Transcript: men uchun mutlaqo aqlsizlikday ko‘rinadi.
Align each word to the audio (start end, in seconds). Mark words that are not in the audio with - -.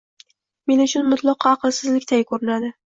men 0.71 0.81
uchun 0.87 1.11
mutlaqo 1.13 1.53
aqlsizlikday 1.55 2.29
ko‘rinadi. 2.35 2.79